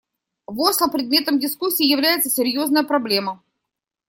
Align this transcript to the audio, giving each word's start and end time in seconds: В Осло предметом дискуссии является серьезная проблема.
В 0.47 0.59
Осло 0.61 0.87
предметом 0.87 1.37
дискуссии 1.37 1.85
является 1.85 2.27
серьезная 2.27 2.81
проблема. 2.83 3.43